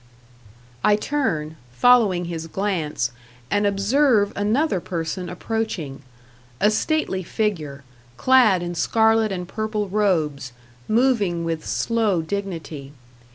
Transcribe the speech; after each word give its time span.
I 0.83 0.95
turn, 0.95 1.57
following 1.73 2.25
his 2.25 2.47
glance, 2.47 3.11
and 3.51 3.67
observe 3.67 4.33
another 4.35 4.79
person 4.79 5.29
approaching 5.29 6.01
a 6.59 6.71
stately 6.71 7.21
figure, 7.21 7.83
clad 8.17 8.63
in 8.63 8.73
scarlet 8.73 9.31
and 9.31 9.47
purple 9.47 9.89
robes, 9.89 10.53
moving 10.87 11.45
with 11.45 11.63
slow 11.67 12.23
dignity. 12.23 12.93